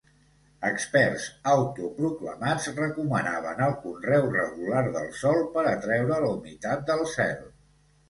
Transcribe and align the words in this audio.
Experts 0.69 1.27
autoproclamats 1.51 2.67
recomanaven 2.79 3.63
el 3.67 3.77
conreu 3.85 4.27
regular 4.41 4.85
del 4.99 5.09
sòl 5.23 5.43
per 5.55 5.69
atreure 5.77 6.15
la 6.27 6.35
humitat 6.37 6.87
del 6.93 7.09
cel. 7.17 7.43